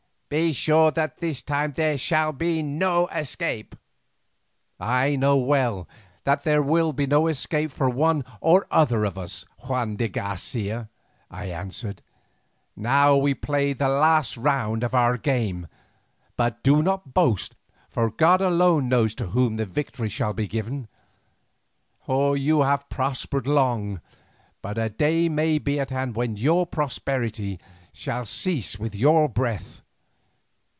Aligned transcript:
Be 0.33 0.53
sure 0.53 0.91
that 0.91 1.17
this 1.17 1.41
time 1.41 1.73
there 1.73 1.97
shall 1.97 2.31
be 2.31 2.63
no 2.63 3.07
escape." 3.07 3.75
"I 4.79 5.17
know 5.17 5.35
well 5.35 5.89
that 6.23 6.45
there 6.45 6.63
will 6.63 6.93
be 6.93 7.05
no 7.05 7.27
escape 7.27 7.69
for 7.69 7.89
one 7.89 8.23
or 8.39 8.65
other 8.71 9.03
of 9.03 9.17
us, 9.17 9.43
Juan 9.67 9.97
de 9.97 10.07
Garcia," 10.07 10.87
I 11.29 11.47
answered. 11.47 12.01
"Now 12.77 13.17
we 13.17 13.33
play 13.33 13.73
the 13.73 13.89
last 13.89 14.37
round 14.37 14.85
of 14.85 14.91
the 14.91 15.19
game, 15.21 15.67
but 16.37 16.63
do 16.63 16.81
not 16.81 17.13
boast, 17.13 17.55
for 17.89 18.09
God 18.09 18.39
alone 18.39 18.87
knows 18.87 19.13
to 19.15 19.27
whom 19.31 19.57
the 19.57 19.65
victory 19.65 20.07
shall 20.07 20.31
be 20.31 20.47
given. 20.47 20.87
You 22.07 22.61
have 22.61 22.87
prospered 22.87 23.47
long, 23.47 23.99
but 24.61 24.77
a 24.77 24.87
day 24.87 25.27
may 25.27 25.57
be 25.57 25.77
at 25.77 25.89
hand 25.89 26.15
when 26.15 26.37
your 26.37 26.65
prosperity 26.65 27.59
shall 27.91 28.23
cease 28.23 28.79
with 28.79 28.95
your 28.95 29.27
breath. 29.27 29.81